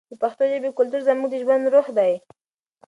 د 0.09 0.13
پښتو 0.21 0.43
ژبې 0.51 0.69
کلتور 0.77 1.01
زموږ 1.07 1.29
د 1.31 1.35
ژوند 1.43 1.63
روح 1.73 1.87
دی. 1.97 2.13